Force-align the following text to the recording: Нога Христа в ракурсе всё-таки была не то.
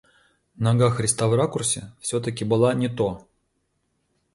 Нога 0.67 0.89
Христа 0.89 1.27
в 1.27 1.35
ракурсе 1.35 1.91
всё-таки 2.01 2.43
была 2.43 2.73
не 2.73 2.89
то. 2.89 3.27